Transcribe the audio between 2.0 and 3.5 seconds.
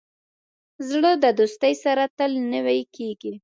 تل نوی کېږي.